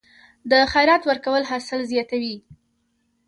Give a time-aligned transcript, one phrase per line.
[0.51, 2.35] د خیرات ورکول حاصل زیاتوي؟